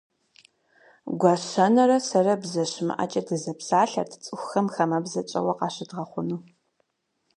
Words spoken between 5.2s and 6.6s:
тщӏэуэ къащыдгъэхъуну.